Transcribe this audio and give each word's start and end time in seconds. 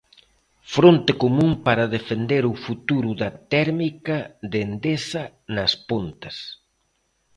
Fronte 0.75 1.11
común 1.23 1.51
para 1.65 1.91
defender 1.97 2.43
o 2.53 2.55
futuro 2.65 3.09
da 3.21 3.29
térmica 3.53 4.17
de 4.51 4.59
Endesa 4.67 5.23
nas 5.55 5.73
Pontes. 5.87 6.37